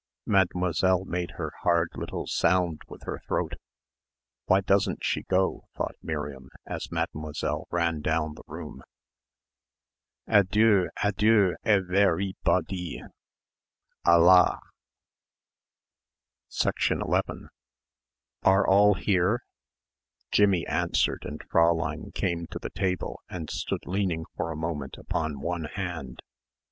[0.25, 3.53] Mademoiselle made her hard little sound with her throat.
[4.47, 8.81] "Why doesn't she go?" thought Miriam as Mademoiselle ran down the room.
[10.25, 13.03] "Adieu, adieu evaireeboddie
[14.03, 14.59] alla"
[16.87, 17.49] 11
[18.41, 19.43] "Are all here?"
[20.31, 25.41] Jimmie answered and Fräulein came to the table and stood leaning for a moment upon
[25.41, 26.21] one hand.